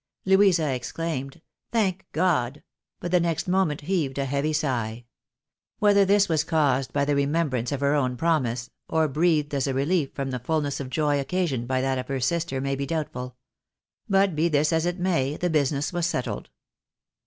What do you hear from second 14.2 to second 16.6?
be this as it rtiay, the business was settled.